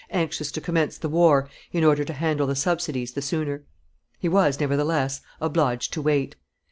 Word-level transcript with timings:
anxious 0.09 0.51
to 0.51 0.59
commence 0.59 0.97
the 0.97 1.07
war 1.07 1.47
in 1.71 1.83
order 1.83 2.03
to 2.03 2.13
handle 2.13 2.47
the 2.47 2.55
subsidies 2.55 3.11
the 3.11 3.21
sooner; 3.21 3.63
he 4.17 4.27
was, 4.27 4.59
nevertheless, 4.59 5.21
obliged 5.39 5.93
to 5.93 6.01
wait. 6.01 6.35